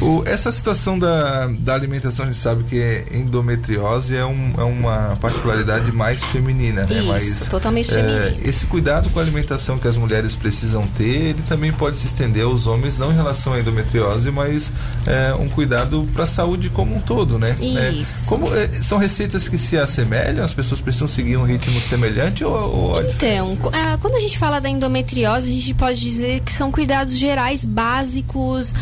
O- 0.00 0.22
essa 0.26 0.50
situação 0.50 0.98
da, 0.98 1.46
da 1.46 1.74
alimentação, 1.74 2.24
a 2.24 2.28
gente 2.28 2.38
sabe 2.38 2.64
que 2.64 3.04
endometriose 3.12 4.16
é, 4.16 4.24
um- 4.24 4.54
é 4.58 4.62
uma 4.64 5.18
particularidade 5.20 5.92
mais 5.92 6.22
feminina, 6.24 6.82
né? 6.88 6.98
Isso, 7.00 7.06
Mas, 7.08 7.40
totalmente 7.48 7.90
é, 7.90 7.94
feminina. 7.94 8.32
Esse 8.44 8.66
cuidado 8.66 9.10
com 9.10 9.18
a 9.18 9.22
alimentação 9.22 9.78
que 9.78 9.86
as 9.88 9.96
mulheres 9.96 10.34
precisam 10.34 10.86
ter, 10.96 11.04
ele 11.30 11.42
também 11.48 11.72
pode 11.72 11.98
se 11.98 12.06
estender 12.06 12.44
aos 12.44 12.66
homens, 12.66 12.96
não 12.96 13.12
em 13.12 13.14
relação 13.16 13.52
à 13.52 13.60
endometriose, 13.60 14.30
mas 14.30 14.70
é, 15.06 15.34
um 15.34 15.48
cuidado 15.48 16.08
para 16.14 16.24
a 16.24 16.26
saúde 16.26 16.70
como 16.70 16.94
um 16.96 17.00
todo, 17.00 17.38
né? 17.38 17.54
Isso. 17.60 18.24
É, 18.24 18.28
como, 18.28 18.54
é, 18.54 18.72
são 18.72 18.98
receitas 18.98 19.48
que 19.48 19.58
se 19.58 19.76
assemelham, 19.76 20.44
as 20.44 20.54
pessoas 20.54 20.80
precisam 20.80 21.08
seguir 21.08 21.36
um 21.36 21.44
ritmo 21.44 21.80
semelhante 21.80 22.44
ou, 22.44 22.52
ou 22.54 23.02
Então, 23.02 23.58
ah, 23.72 23.98
quando 24.00 24.14
a 24.16 24.20
gente 24.20 24.38
fala 24.38 24.60
da 24.60 24.68
endometriose, 24.68 25.50
a 25.50 25.54
gente 25.54 25.74
pode 25.74 26.00
dizer 26.00 26.40
que 26.40 26.52
são 26.52 26.70
cuidados 26.72 27.16
gerais 27.16 27.64
básicos 27.64 28.74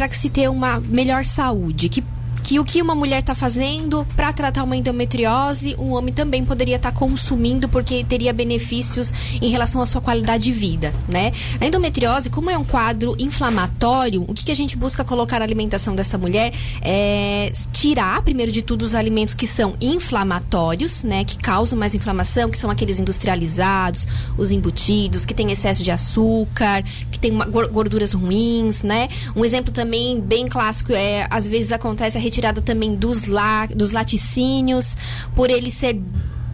para 0.00 0.08
que 0.08 0.16
se 0.16 0.30
tenha 0.30 0.50
uma 0.50 0.80
melhor 0.80 1.26
saúde. 1.26 1.90
Que, 1.90 2.02
que 2.42 2.58
o 2.58 2.64
que 2.64 2.80
uma 2.82 2.94
mulher 2.94 3.20
está 3.20 3.34
fazendo 3.34 4.06
para 4.16 4.32
tratar 4.32 4.64
uma 4.64 4.76
endometriose, 4.76 5.76
um 5.78 5.90
homem 5.90 6.12
também 6.12 6.44
poderia 6.44 6.76
estar 6.76 6.92
consumindo, 6.92 7.68
porque 7.68 8.04
teria 8.04 8.32
benefícios 8.32 9.12
em 9.40 9.50
relação 9.50 9.80
à 9.80 9.86
sua 9.86 10.00
qualidade 10.00 10.44
de 10.44 10.52
vida, 10.52 10.92
né? 11.08 11.32
A 11.60 11.66
endometriose, 11.66 12.30
como 12.30 12.50
é 12.50 12.56
um 12.56 12.64
quadro 12.64 13.14
inflamatório, 13.18 14.24
o 14.26 14.34
que, 14.34 14.44
que 14.44 14.52
a 14.52 14.56
gente 14.56 14.76
busca 14.76 15.04
colocar 15.04 15.38
na 15.38 15.44
alimentação 15.44 15.94
dessa 15.94 16.16
mulher 16.16 16.52
é 16.82 17.52
tirar, 17.72 18.22
primeiro 18.22 18.52
de 18.52 18.62
tudo, 18.62 18.82
os 18.82 18.94
alimentos 18.94 19.34
que 19.34 19.46
são 19.46 19.74
inflamatórios, 19.80 21.04
né? 21.04 21.24
Que 21.24 21.38
causam 21.38 21.78
mais 21.78 21.94
inflamação, 21.94 22.50
que 22.50 22.58
são 22.58 22.70
aqueles 22.70 22.98
industrializados, 22.98 24.06
os 24.36 24.50
embutidos, 24.50 25.24
que 25.24 25.34
tem 25.34 25.50
excesso 25.52 25.82
de 25.82 25.90
açúcar, 25.90 26.82
que 27.10 27.18
tem 27.18 27.32
gorduras 27.72 28.12
ruins, 28.12 28.82
né? 28.82 29.08
Um 29.36 29.44
exemplo 29.44 29.72
também 29.72 30.20
bem 30.20 30.48
clássico 30.48 30.92
é, 30.92 31.26
às 31.30 31.46
vezes 31.46 31.72
acontece 31.72 32.16
a 32.16 32.20
retirada 32.30 32.62
também 32.62 32.94
dos, 32.94 33.26
la, 33.26 33.66
dos 33.66 33.90
laticínios, 33.90 34.96
por 35.34 35.50
ele 35.50 35.70
ser 35.70 36.00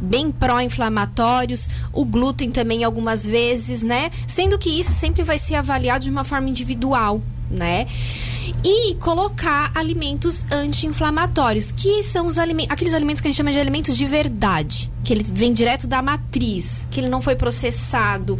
bem 0.00 0.30
pró-inflamatórios, 0.30 1.68
o 1.92 2.04
glúten 2.04 2.50
também 2.50 2.83
algumas 2.83 3.26
vezes, 3.26 3.83
né? 3.83 4.11
Sendo 4.26 4.59
que 4.59 4.68
isso 4.68 4.92
sempre 4.92 5.23
vai 5.23 5.38
ser 5.38 5.54
avaliado 5.54 6.04
de 6.04 6.11
uma 6.11 6.25
forma 6.25 6.49
individual, 6.49 7.23
né? 7.50 7.87
E 8.64 8.95
colocar 8.97 9.71
alimentos 9.75 10.45
anti-inflamatórios, 10.50 11.73
que 11.73 12.02
são 12.02 12.26
os 12.26 12.38
alimentos, 12.38 12.73
aqueles 12.73 12.95
alimentos 12.95 13.21
que 13.21 13.28
a 13.28 13.30
gente 13.30 13.37
chama 13.37 13.52
de 13.52 13.61
alimentos 13.61 13.97
de 13.97 14.06
verdade, 14.06 14.90
que 15.06 15.12
ele 15.12 15.25
vem 15.32 15.52
direto 15.52 15.86
da 15.86 16.02
matriz, 16.02 16.84
que 16.90 16.98
ele 16.98 17.08
não 17.08 17.22
foi 17.22 17.36
processado, 17.36 18.36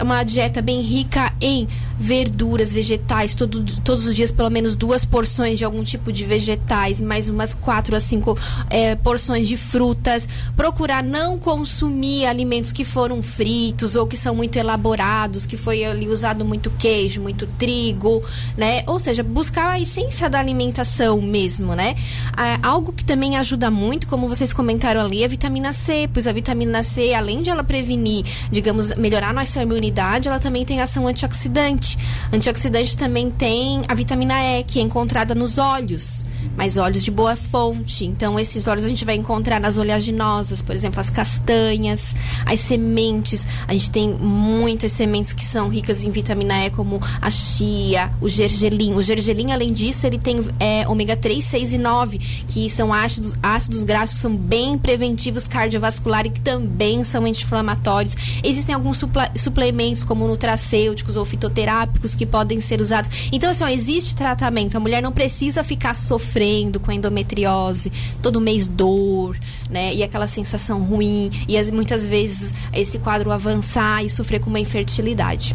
uma 0.00 0.24
dieta 0.24 0.62
bem 0.62 0.80
rica 0.80 1.34
em 1.38 1.68
verduras, 1.98 2.72
vegetais, 2.72 3.34
todo, 3.34 3.62
todos 3.82 4.06
os 4.06 4.14
dias 4.14 4.32
pelo 4.32 4.48
menos 4.48 4.74
duas 4.74 5.04
porções 5.04 5.58
de 5.58 5.64
algum 5.66 5.82
tipo 5.82 6.10
de 6.10 6.24
vegetais, 6.24 6.98
mais 7.00 7.28
umas 7.28 7.54
quatro 7.54 7.94
a 7.94 8.00
cinco 8.00 8.38
eh, 8.70 8.94
porções 8.96 9.48
de 9.48 9.56
frutas, 9.56 10.26
procurar 10.56 11.02
não 11.02 11.38
consumir 11.38 12.24
alimentos 12.24 12.72
que 12.72 12.84
foram 12.84 13.22
fritos 13.22 13.94
ou 13.94 14.06
que 14.06 14.16
são 14.16 14.34
muito 14.34 14.56
elaborados, 14.56 15.44
que 15.44 15.56
foi 15.58 15.84
ali 15.84 16.08
usado 16.08 16.44
muito 16.44 16.70
queijo, 16.70 17.20
muito 17.20 17.46
trigo, 17.58 18.22
né? 18.56 18.82
Ou 18.86 18.98
seja, 18.98 19.22
buscar 19.22 19.70
a 19.70 19.80
essência 19.80 20.30
da 20.30 20.38
alimentação 20.38 21.20
mesmo, 21.20 21.74
né? 21.74 21.96
Ah, 22.34 22.58
algo 22.62 22.92
que 22.92 23.04
também 23.04 23.36
ajuda 23.36 23.70
muito, 23.70 24.06
como 24.06 24.28
vocês 24.28 24.52
comentaram 24.52 25.00
ali, 25.00 25.22
é 25.22 25.26
a 25.26 25.28
vitamina 25.28 25.72
C, 25.72 25.97
pois 26.06 26.26
a 26.26 26.32
vitamina 26.32 26.82
C, 26.82 27.14
além 27.14 27.42
de 27.42 27.50
ela 27.50 27.64
prevenir, 27.64 28.24
digamos, 28.50 28.94
melhorar 28.94 29.34
nossa 29.34 29.62
imunidade, 29.62 30.28
ela 30.28 30.38
também 30.38 30.64
tem 30.64 30.80
ação 30.80 31.08
antioxidante. 31.08 31.98
Antioxidante 32.32 32.96
também 32.96 33.30
tem 33.30 33.82
a 33.88 33.94
vitamina 33.94 34.34
E, 34.34 34.62
que 34.62 34.78
é 34.78 34.82
encontrada 34.82 35.34
nos 35.34 35.58
óleos 35.58 36.24
mas 36.56 36.76
óleos 36.76 37.04
de 37.04 37.10
boa 37.10 37.36
fonte. 37.36 38.04
Então, 38.04 38.38
esses 38.38 38.66
óleos 38.66 38.84
a 38.84 38.88
gente 38.88 39.04
vai 39.04 39.14
encontrar 39.14 39.60
nas 39.60 39.78
oleaginosas, 39.78 40.60
por 40.60 40.74
exemplo, 40.74 41.00
as 41.00 41.08
castanhas, 41.08 42.14
as 42.44 42.58
sementes. 42.60 43.46
A 43.66 43.72
gente 43.72 43.90
tem 43.90 44.12
muitas 44.12 44.92
sementes 44.92 45.32
que 45.32 45.44
são 45.44 45.68
ricas 45.68 46.04
em 46.04 46.10
vitamina 46.10 46.66
E, 46.66 46.70
como 46.70 47.00
a 47.20 47.30
chia, 47.30 48.10
o 48.20 48.28
gergelim. 48.28 48.94
O 48.94 49.02
gergelim, 49.02 49.52
além 49.52 49.72
disso, 49.72 50.06
ele 50.06 50.18
tem 50.18 50.40
é, 50.58 50.86
ômega 50.88 51.16
3, 51.16 51.44
6 51.44 51.72
e 51.74 51.78
9, 51.78 52.18
que 52.48 52.68
são 52.68 52.92
ácidos, 52.92 53.34
ácidos 53.42 53.84
graxos 53.84 54.16
que 54.16 54.22
são 54.22 54.34
bem 54.34 54.76
preventivos 54.76 55.46
cardiovasculares 55.46 56.30
e 56.30 56.34
que 56.34 56.40
também 56.40 57.04
são 57.04 57.24
anti-inflamatórios. 57.24 58.16
Existem 58.42 58.74
alguns 58.74 59.04
suplementos, 59.36 60.02
como 60.02 60.26
nutracêuticos 60.26 61.16
ou 61.16 61.24
fitoterápicos, 61.24 62.14
que 62.14 62.26
podem 62.26 62.60
ser 62.60 62.80
usados. 62.80 63.28
Então, 63.30 63.50
assim, 63.50 63.64
ó, 63.64 63.68
existe 63.68 64.16
tratamento. 64.16 64.76
A 64.76 64.80
mulher 64.80 65.02
não 65.02 65.12
precisa 65.12 65.62
ficar 65.62 65.94
sofrendo 65.94 66.37
com 66.80 66.90
a 66.90 66.94
endometriose, 66.94 67.90
todo 68.22 68.40
mês 68.40 68.66
dor, 68.68 69.36
né? 69.70 69.94
E 69.94 70.02
aquela 70.02 70.26
sensação 70.28 70.82
ruim. 70.82 71.30
E 71.48 71.56
as- 71.56 71.70
muitas 71.70 72.06
vezes 72.06 72.52
esse 72.72 72.98
quadro 72.98 73.30
avançar 73.32 74.04
e 74.04 74.10
sofrer 74.10 74.40
com 74.40 74.48
uma 74.50 74.60
infertilidade. 74.60 75.54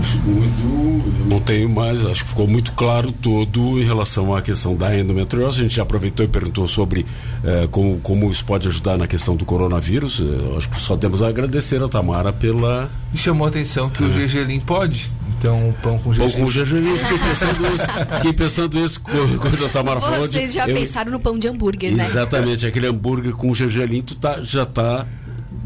Acho 0.00 0.18
muito. 0.18 1.08
eu 1.20 1.26
Não 1.26 1.40
tenho 1.40 1.68
mais, 1.68 2.04
acho 2.06 2.22
que 2.22 2.30
ficou 2.30 2.46
muito 2.46 2.72
claro 2.72 3.10
todo 3.10 3.80
em 3.80 3.84
relação 3.84 4.34
à 4.34 4.40
questão 4.40 4.76
da 4.76 4.96
endometriose. 4.96 5.60
A 5.60 5.62
gente 5.64 5.74
já 5.76 5.82
aproveitou 5.82 6.24
e 6.24 6.28
perguntou 6.28 6.68
sobre 6.68 7.04
eh, 7.44 7.66
como, 7.70 7.98
como 8.00 8.30
isso 8.30 8.44
pode 8.44 8.68
ajudar 8.68 8.96
na 8.96 9.06
questão 9.08 9.34
do 9.34 9.44
coronavírus. 9.44 10.20
Eh, 10.20 10.56
acho 10.56 10.68
que 10.68 10.80
só 10.80 10.96
temos 10.96 11.20
a 11.22 11.28
agradecer 11.28 11.82
a 11.82 11.88
Tamara 11.88 12.32
pela 12.32 12.88
Me 13.12 13.18
chamou 13.18 13.46
a 13.46 13.48
atenção 13.50 13.88
que 13.90 14.02
o 14.04 14.12
gergelim 14.12 14.60
pode. 14.60 15.10
Então, 15.38 15.74
pão 15.82 15.98
com 15.98 16.04
pão 16.04 16.14
gergelim. 16.14 16.44
com 16.44 16.50
gergelim. 16.50 16.96
Fiquei 16.96 17.18
pensando 17.18 17.74
isso, 17.74 17.86
fiquei 18.16 18.32
pensando 18.32 18.78
isso 18.84 19.00
quando 19.00 19.64
a 19.64 19.68
Tamara 19.68 20.00
falou. 20.00 20.26
de- 20.26 20.32
Vocês 20.32 20.52
já 20.52 20.66
eu- 20.68 20.74
pensaram 20.74 21.12
no 21.12 21.20
pão 21.20 21.38
de 21.38 21.46
hambúrguer, 21.48 21.94
né? 21.94 22.04
Exatamente, 22.06 22.66
aquele 22.66 22.86
hambúrguer 22.88 23.32
com 23.34 23.54
gergelim, 23.54 24.02
tu 24.02 24.14
tá, 24.16 24.40
já 24.42 24.66
tá. 24.66 25.06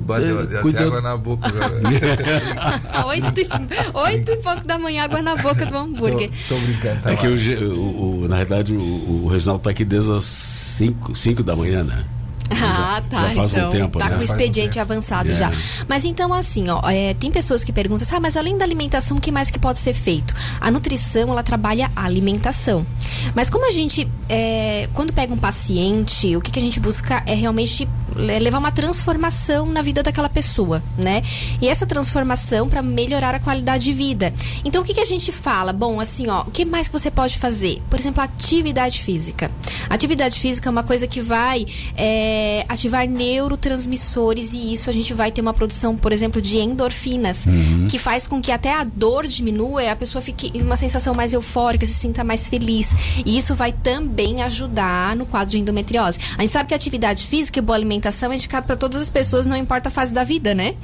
Bateu 0.04 0.40
É, 0.40 0.42
até 0.58 0.82
água 0.84 1.00
na 1.00 1.16
boca. 1.16 1.46
agora. 1.46 1.70
Oito, 3.06 3.40
e- 3.40 3.48
oito 3.98 4.30
e 4.32 4.36
pouco 4.38 4.66
da 4.66 4.76
manhã, 4.76 5.04
água 5.04 5.22
na 5.22 5.36
boca 5.36 5.64
do 5.64 5.76
hambúrguer. 5.76 6.28
tô, 6.48 6.54
tô 6.56 6.60
brincando, 6.60 7.02
tá 7.02 7.12
É 7.12 7.16
que 7.16 7.28
o, 7.28 7.72
o- 7.72 8.24
o- 8.24 8.28
na 8.28 8.36
verdade 8.38 8.74
o, 8.74 8.80
o 9.24 9.28
Reginaldo 9.28 9.62
tá 9.62 9.70
aqui 9.70 9.84
desde 9.84 10.10
as 10.12 10.24
5 10.24 11.42
da 11.44 11.54
manhã, 11.54 11.84
né? 11.84 12.04
Ah, 12.52 12.94
já, 12.96 13.00
tá. 13.08 13.28
Já 13.28 13.34
faz 13.34 13.52
então, 13.54 13.68
um 13.68 13.70
tempo, 13.70 13.98
tá 13.98 14.04
né? 14.06 14.10
com 14.12 14.16
o 14.16 14.20
um 14.20 14.24
expediente 14.24 14.74
tempo. 14.74 14.80
avançado 14.80 15.30
É. 15.30 15.34
já. 15.34 15.50
Mas 15.88 16.04
então, 16.04 16.32
assim, 16.32 16.68
ó, 16.68 16.80
é, 16.88 17.14
tem 17.14 17.30
pessoas 17.30 17.64
que 17.64 17.72
perguntam 17.72 18.04
assim, 18.06 18.14
ah, 18.14 18.20
mas 18.20 18.36
além 18.36 18.56
da 18.56 18.64
alimentação, 18.64 19.16
o 19.16 19.20
que 19.20 19.30
mais 19.30 19.50
que 19.50 19.58
pode 19.58 19.78
ser 19.78 19.94
feito? 19.94 20.34
A 20.60 20.70
nutrição, 20.70 21.30
ela 21.30 21.42
trabalha 21.42 21.90
a 21.94 22.04
alimentação. 22.04 22.86
Mas 23.34 23.50
como 23.50 23.68
a 23.68 23.72
gente, 23.72 24.08
é, 24.28 24.88
quando 24.94 25.12
pega 25.12 25.32
um 25.32 25.38
paciente, 25.38 26.36
o 26.36 26.40
que, 26.40 26.50
que 26.50 26.58
a 26.58 26.62
gente 26.62 26.80
busca 26.80 27.22
é 27.26 27.34
realmente 27.34 27.88
é, 28.16 28.38
levar 28.38 28.58
uma 28.58 28.72
transformação 28.72 29.66
na 29.66 29.82
vida 29.82 30.02
daquela 30.02 30.28
pessoa, 30.28 30.82
né? 30.96 31.22
E 31.60 31.68
essa 31.68 31.86
transformação 31.86 32.68
para 32.68 32.82
melhorar 32.82 33.34
a 33.34 33.40
qualidade 33.40 33.84
de 33.84 33.92
vida. 33.92 34.32
Então, 34.64 34.82
o 34.82 34.84
que, 34.84 34.94
que 34.94 35.00
a 35.00 35.04
gente 35.04 35.32
fala? 35.32 35.72
Bom, 35.72 36.00
assim, 36.00 36.28
ó, 36.28 36.42
o 36.42 36.50
que 36.50 36.64
mais 36.64 36.88
que 36.88 36.92
você 36.92 37.10
pode 37.10 37.38
fazer? 37.38 37.82
Por 37.88 37.98
exemplo, 37.98 38.22
atividade 38.22 39.00
física. 39.00 39.50
Atividade 39.88 40.38
física 40.38 40.68
é 40.68 40.70
uma 40.70 40.82
coisa 40.82 41.06
que 41.06 41.20
vai 41.20 41.66
é, 41.96 42.41
ativar 42.68 43.08
neurotransmissores 43.08 44.54
e 44.54 44.72
isso 44.72 44.88
a 44.88 44.92
gente 44.92 45.12
vai 45.14 45.30
ter 45.30 45.40
uma 45.40 45.54
produção, 45.54 45.96
por 45.96 46.12
exemplo, 46.12 46.40
de 46.40 46.58
endorfinas, 46.58 47.44
que 47.88 47.98
faz 47.98 48.26
com 48.26 48.40
que 48.40 48.52
até 48.52 48.72
a 48.72 48.84
dor 48.84 49.26
diminua 49.26 49.82
e 49.82 49.88
a 49.88 49.96
pessoa 49.96 50.22
fique 50.22 50.50
em 50.54 50.62
uma 50.62 50.76
sensação 50.76 51.14
mais 51.14 51.32
eufórica, 51.32 51.86
se 51.86 51.94
sinta 51.94 52.24
mais 52.24 52.48
feliz. 52.48 52.94
E 53.24 53.36
isso 53.36 53.54
vai 53.54 53.72
também 53.72 54.42
ajudar 54.42 55.16
no 55.16 55.26
quadro 55.26 55.52
de 55.52 55.58
endometriose. 55.58 56.18
A 56.36 56.42
gente 56.42 56.50
sabe 56.50 56.68
que 56.68 56.74
a 56.74 56.76
atividade 56.76 57.26
física 57.26 57.58
e 57.58 57.62
boa 57.62 57.76
alimentação 57.76 58.32
é 58.32 58.34
indicado 58.36 58.66
para 58.66 58.76
todas 58.76 59.00
as 59.00 59.10
pessoas, 59.10 59.46
não 59.46 59.56
importa 59.56 59.88
a 59.88 59.92
fase 59.92 60.12
da 60.12 60.24
vida, 60.24 60.54
né? 60.54 60.74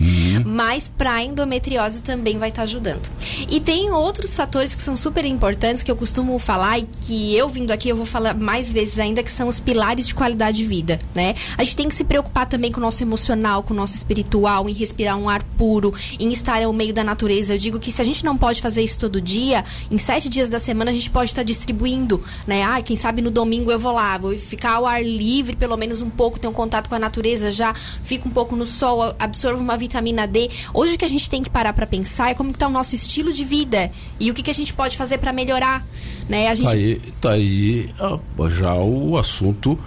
Mas 0.44 0.88
para 0.88 1.22
endometriose 1.22 2.02
também 2.02 2.38
vai 2.38 2.48
estar 2.50 2.62
ajudando. 2.62 3.08
E 3.50 3.60
tem 3.60 3.90
outros 3.90 4.34
fatores 4.34 4.74
que 4.74 4.82
são 4.82 4.96
super 4.96 5.24
importantes 5.24 5.82
que 5.82 5.90
eu 5.90 5.96
costumo 5.96 6.38
falar 6.38 6.78
e 6.78 6.88
que 7.02 7.34
eu 7.36 7.48
vindo 7.48 7.70
aqui 7.70 7.88
eu 7.88 7.96
vou 7.96 8.06
falar 8.06 8.34
mais 8.34 8.72
vezes 8.72 8.98
ainda 8.98 9.22
que 9.22 9.30
são 9.30 9.48
os 9.48 9.60
pilares 9.60 10.06
de 10.06 10.14
qualidade 10.14 10.58
de 10.58 10.64
vida, 10.64 10.98
né? 11.14 11.34
A 11.57 11.64
gente 11.64 11.76
tem 11.76 11.88
que 11.88 11.95
se 11.95 12.05
preocupar 12.05 12.47
também 12.47 12.71
com 12.71 12.78
o 12.78 12.83
nosso 12.83 13.02
emocional, 13.02 13.62
com 13.62 13.73
o 13.73 13.76
nosso 13.76 13.95
espiritual, 13.95 14.69
em 14.69 14.73
respirar 14.73 15.17
um 15.17 15.28
ar 15.28 15.43
puro, 15.43 15.93
em 16.19 16.31
estar 16.33 16.62
ao 16.62 16.73
meio 16.73 16.93
da 16.93 17.05
natureza. 17.05 17.55
Eu 17.55 17.59
digo 17.59 17.78
que 17.78 17.93
se 17.93 18.02
a 18.02 18.05
gente 18.05 18.25
não 18.25 18.37
pode 18.37 18.61
fazer 18.61 18.83
isso 18.83 18.99
todo 18.99 19.21
dia, 19.21 19.64
em 19.90 19.99
sete 19.99 20.28
dias 20.28 20.49
da 20.49 20.59
semana 20.59 20.90
a 20.90 20.95
gente 20.95 21.11
pode 21.11 21.31
estar 21.31 21.43
distribuindo, 21.43 22.23
né? 22.47 22.62
Ah, 22.62 22.81
quem 22.83 22.97
sabe 22.97 23.23
no 23.23 23.31
domingo 23.31 23.71
eu 23.71 23.78
vou 23.78 23.93
lá, 23.93 24.19
vou 24.19 24.37
ficar 24.38 24.75
ao 24.75 24.87
ar 24.87 25.05
livre 25.05 25.57
pelo 25.57 25.76
menos 25.76 26.00
um 26.00 26.11
pouco, 26.11 26.38
ter 26.38 26.49
um 26.49 26.52
contato 26.52 26.88
com 26.88 26.95
a 26.95 26.99
natureza, 26.99 27.50
já 27.50 27.73
fico 28.02 28.28
um 28.28 28.33
pouco 28.33 28.55
no 28.57 28.67
sol, 28.67 29.14
absorvo 29.19 29.62
uma 29.62 29.76
vitamina 29.76 30.26
D. 30.26 30.50
Hoje 30.73 30.95
o 30.95 30.99
que 30.99 31.05
a 31.05 31.09
gente 31.09 31.28
tem 31.28 31.43
que 31.43 31.50
parar 31.50 31.73
para 31.73 31.87
pensar 31.87 32.31
é 32.31 32.35
como 32.35 32.50
está 32.50 32.67
o 32.67 32.71
nosso 32.71 32.95
estilo 32.95 33.33
de 33.33 33.45
vida 33.45 33.90
e 34.19 34.31
o 34.31 34.35
que, 34.35 34.43
que 34.43 34.50
a 34.50 34.55
gente 34.55 34.73
pode 34.73 34.97
fazer 34.97 35.19
para 35.19 35.33
melhorar, 35.33 35.87
né? 36.28 36.49
A 36.49 36.55
gente 36.55 36.69
Tá 36.69 36.73
aí, 36.73 37.00
tá 37.21 37.31
aí 37.31 37.90
ah, 37.99 38.19
já 38.50 38.75
o 38.75 39.17
assunto 39.17 39.78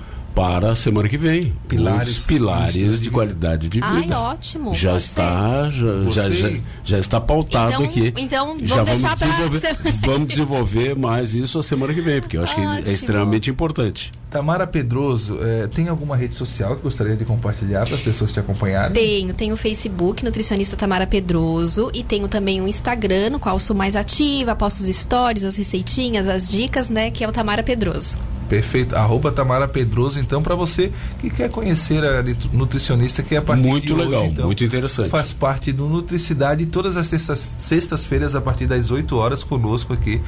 para 0.41 0.71
a 0.71 0.75
semana 0.75 1.07
que 1.07 1.17
vem. 1.19 1.53
Pilares 1.67 2.17
Os 2.17 2.25
pilares 2.25 2.73
de 2.73 2.99
de 3.01 3.11
qualidade 3.11 3.69
de 3.69 3.79
Ai, 3.79 4.01
vida. 4.01 4.19
ótimo. 4.19 4.73
Já 4.73 4.93
Gostei. 4.93 5.23
está, 5.23 5.69
já, 5.69 6.03
já, 6.09 6.29
já, 6.31 6.49
já 6.83 6.97
está 6.97 7.21
pautado 7.21 7.73
Então- 7.73 7.85
aqui. 7.85 8.13
então 8.17 8.47
vamos 8.47 8.67
já 8.67 8.83
deixar 8.83 9.15
pra 9.15 9.27
desenvolver, 9.27 9.77
vamos 10.03 10.27
desenvolver 10.29 10.95
mais 10.95 11.35
isso 11.35 11.59
a 11.59 11.63
semana 11.63 11.93
que 11.93 12.01
vem, 12.01 12.19
porque 12.21 12.37
eu 12.37 12.41
acho 12.43 12.55
que 12.55 12.61
Ótimo. 12.61 12.87
é 12.89 12.91
extremamente 12.91 13.51
importante. 13.51 14.11
Tamara 14.31 14.65
Pedroso, 14.65 15.37
eh, 15.43 15.67
tem 15.67 15.89
alguma 15.89 16.15
rede 16.17 16.33
social 16.33 16.75
que 16.75 16.81
gostaria 16.81 17.15
de 17.15 17.23
compartilhar 17.25 17.85
para 17.85 17.93
as 17.95 18.01
pessoas 18.01 18.31
te 18.31 18.39
acompanharem? 18.39 18.93
Tenho, 18.93 19.33
tenho 19.35 19.53
o 19.53 19.57
Facebook, 19.57 20.23
nutricionista 20.25 20.75
Tamara 20.75 21.05
Pedroso, 21.05 21.91
e 21.93 22.01
tenho 22.01 22.27
também 22.27 22.59
o 22.61 22.67
Instagram, 22.67 23.29
no 23.31 23.39
qual 23.39 23.59
sou 23.59 23.75
mais 23.75 23.95
ativa, 23.95 24.55
posto 24.55 24.79
os 24.81 24.87
stories, 24.95 25.43
as 25.43 25.55
receitinhas, 25.55 26.27
as 26.27 26.49
dicas, 26.49 26.89
né, 26.89 27.11
que 27.11 27.23
é 27.23 27.27
o 27.27 27.31
Tamara 27.31 27.61
Pedroso. 27.61 28.17
Perfeito. 28.51 28.97
Arroba 28.97 29.31
Tamara 29.31 29.65
Pedroso, 29.65 30.19
então, 30.19 30.43
para 30.43 30.55
você 30.55 30.91
que 31.21 31.29
quer 31.29 31.49
conhecer 31.49 32.03
a 32.03 32.21
nutricionista, 32.51 33.23
que 33.23 33.33
é 33.33 33.37
a 33.37 33.41
partir 33.41 33.63
Muito 33.65 33.85
de 33.87 33.93
legal, 33.93 34.23
hoje, 34.23 34.31
então, 34.33 34.45
muito 34.45 34.61
interessante. 34.65 35.09
Faz 35.09 35.31
parte 35.31 35.71
do 35.71 35.87
Nutricidade 35.87 36.65
todas 36.65 36.97
as 36.97 37.07
sextas- 37.07 37.47
sextas-feiras, 37.57 38.35
a 38.35 38.41
partir 38.41 38.65
das 38.67 38.91
8 38.91 39.15
horas, 39.15 39.41
conosco 39.41 39.93
aqui, 39.93 40.19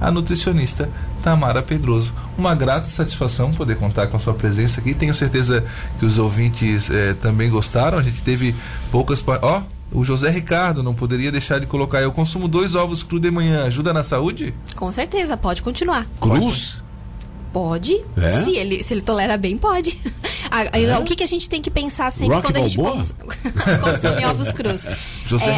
a 0.00 0.12
nutricionista 0.12 0.88
Tamara 1.24 1.60
Pedroso. 1.60 2.12
Uma 2.38 2.54
grata 2.54 2.88
satisfação 2.88 3.50
poder 3.50 3.76
contar 3.76 4.06
com 4.06 4.16
a 4.16 4.20
sua 4.20 4.34
presença 4.34 4.80
aqui. 4.80 4.94
Tenho 4.94 5.12
certeza 5.14 5.64
que 5.98 6.06
os 6.06 6.18
ouvintes 6.18 6.88
eh, 6.88 7.14
também 7.20 7.50
gostaram. 7.50 7.98
A 7.98 8.02
gente 8.02 8.22
teve 8.22 8.54
poucas. 8.92 9.24
Ó. 9.42 9.62
o 9.92 10.04
José 10.04 10.30
Ricardo 10.30 10.82
não 10.82 10.94
poderia 10.94 11.30
deixar 11.32 11.58
de 11.58 11.66
colocar. 11.66 12.00
Eu 12.00 12.12
consumo 12.12 12.46
dois 12.48 12.74
ovos 12.76 13.02
cru 13.02 13.18
de 13.20 13.30
manhã. 13.30 13.64
Ajuda 13.64 13.92
na 13.92 14.04
saúde? 14.04 14.54
Com 14.76 14.90
certeza, 14.92 15.36
pode 15.36 15.62
continuar. 15.62 16.06
Cruz? 16.20 16.81
Pode. 17.52 18.02
É? 18.16 18.44
Se, 18.44 18.56
ele, 18.56 18.82
se 18.82 18.94
ele 18.94 19.00
tolera 19.02 19.36
bem, 19.36 19.56
pode. 19.58 19.98
Ah, 20.54 20.66
aí, 20.72 20.86
O 20.98 21.04
que, 21.04 21.16
que 21.16 21.24
a 21.24 21.26
gente 21.26 21.48
tem 21.48 21.62
que 21.62 21.70
pensar 21.70 22.12
sempre 22.12 22.34
Rock 22.34 22.48
quando 22.48 22.56
a 22.58 22.60
gente 22.68 22.76
Balboa? 22.76 22.96
cons- 22.96 23.14
consome 23.82 24.24
ovos 24.26 24.52
crus? 24.52 24.84
É, 24.84 24.96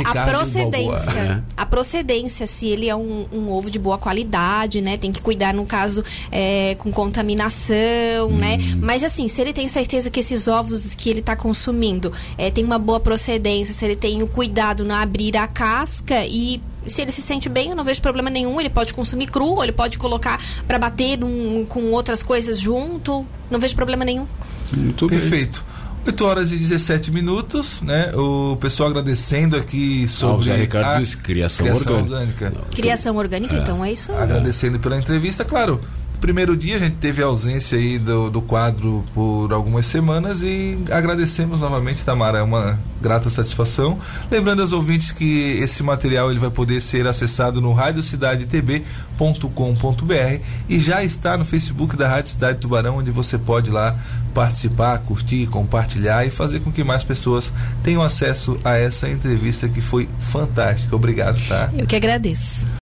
a 0.05 0.25
procedência. 0.25 1.13
Balboa. 1.13 1.45
A 1.57 1.67
procedência, 1.67 2.47
se 2.47 2.69
ele 2.69 2.89
é 2.89 2.95
um, 2.95 3.27
um 3.33 3.51
ovo 3.51 3.73
de 3.73 3.79
boa 3.81 3.99
qualidade, 3.99 4.81
né? 4.81 4.97
Tem 4.97 5.11
que 5.11 5.21
cuidar, 5.21 5.53
no 5.53 5.67
caso, 5.67 6.05
é, 6.31 6.77
com 6.79 6.93
contaminação, 6.93 8.31
né? 8.31 8.59
Hum. 8.61 8.79
Mas 8.83 9.03
assim, 9.03 9.27
se 9.27 9.41
ele 9.41 9.53
tem 9.53 9.67
certeza 9.67 10.11
que 10.11 10.21
esses 10.21 10.47
ovos 10.47 10.95
que 10.95 11.11
ele 11.11 11.21
está 11.21 11.35
consumindo 11.35 12.13
é, 12.39 12.49
tem 12.51 12.65
uma 12.65 12.79
boa 12.79 13.01
procedência, 13.01 13.75
se 13.75 13.85
ele 13.85 13.97
tem 13.97 14.23
o 14.23 14.29
cuidado 14.29 14.85
no 14.85 14.95
abrir 14.95 15.37
a 15.37 15.49
casca 15.49 16.25
e 16.25 16.61
se 16.87 17.03
ele 17.03 17.13
se 17.13 17.23
sente 17.23 17.49
bem, 17.49 17.71
eu 17.71 17.77
não 17.77 17.85
vejo 17.85 18.01
problema 18.01 18.31
nenhum. 18.31 18.61
Ele 18.61 18.71
pode 18.71 18.93
consumir 18.95 19.27
cru, 19.27 19.47
ou 19.47 19.63
ele 19.63 19.73
pode 19.73 19.99
colocar 19.99 20.41
para 20.67 20.79
bater 20.79 21.19
num- 21.19 21.65
com 21.69 21.91
outras 21.93 22.23
coisas 22.23 22.59
junto. 22.59 23.27
Não 23.51 23.59
vejo 23.61 23.75
problema 23.75 24.05
nenhum. 24.05 24.27
Muito 24.73 25.07
bem. 25.09 25.19
Perfeito. 25.21 25.65
8 26.07 26.23
horas 26.27 26.53
e 26.53 26.57
17 26.57 27.11
minutos, 27.11 27.81
né? 27.81 28.13
O 28.15 28.57
pessoal 28.57 28.91
agradecendo 28.91 29.57
aqui 29.57 30.07
sobre 30.07 30.35
Ah, 30.35 30.39
o 30.39 30.43
Zé 30.43 30.57
Ricardo 30.57 30.87
a 30.97 31.01
disse 31.01 31.17
criação 31.17 31.65
criação 31.67 31.95
orgânica. 31.95 32.45
orgânica. 32.45 32.67
Criação 32.77 33.17
orgânica, 33.17 33.55
então 33.57 33.83
é 33.83 33.91
isso. 33.93 34.13
aí. 34.13 34.19
Agradecendo 34.23 34.79
pela 34.79 34.99
entrevista, 34.99 35.47
claro. 35.47 35.81
Primeiro 36.25 36.57
dia 36.57 36.77
a 36.77 36.79
gente 36.79 36.97
teve 36.97 37.23
ausência 37.23 37.77
aí 37.77 37.99
do, 37.99 38.31
do 38.31 38.41
quadro 38.41 39.05
por 39.13 39.53
algumas 39.53 39.85
semanas 39.85 40.41
e 40.41 40.79
agradecemos 40.91 41.61
novamente, 41.61 42.03
Tamara, 42.03 42.39
é 42.39 42.43
uma 42.43 42.81
grata 42.99 43.29
satisfação. 43.29 43.99
Lembrando 44.31 44.63
aos 44.63 44.73
ouvintes 44.73 45.13
que 45.13 45.59
esse 45.61 45.83
material 45.83 46.31
ele 46.31 46.41
vai 46.41 46.49
poder 46.49 46.81
ser 46.81 47.07
acessado 47.07 47.61
no 47.61 47.75
radiocidadetb.com.br 47.75 50.41
e 50.67 50.81
já 50.81 51.05
está 51.05 51.37
no 51.37 51.45
Facebook 51.45 51.95
da 51.95 52.09
Rádio 52.09 52.31
Cidade 52.31 52.59
Tubarão, 52.59 52.97
onde 52.97 53.11
você 53.11 53.37
pode 53.37 53.71
lá 53.71 53.95
participar, 54.33 54.97
curtir, 55.01 55.47
compartilhar 55.49 56.25
e 56.25 56.31
fazer 56.31 56.61
com 56.61 56.73
que 56.73 56.83
mais 56.83 57.05
pessoas 57.05 57.53
tenham 57.83 58.01
acesso 58.01 58.59
a 58.65 58.79
essa 58.79 59.11
entrevista 59.11 59.69
que 59.69 59.83
foi 59.83 60.09
fantástica. 60.21 60.97
Obrigado, 60.97 61.39
tá? 61.47 61.71
Eu 61.77 61.87
que 61.87 61.97
agradeço. 61.97 62.67